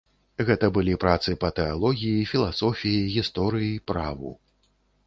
Гэта 0.45 0.69
былі 0.77 0.95
працы 1.03 1.35
па 1.45 1.51
тэалогіі, 1.59 2.27
філасофіі, 2.33 3.07
гісторыі, 3.19 3.73
праву. 3.93 4.35